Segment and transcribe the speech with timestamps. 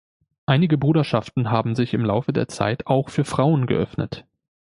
[0.47, 4.25] Einige Bruderschaften haben sich im Laufe der Zeit auch für Frauen geöffnet.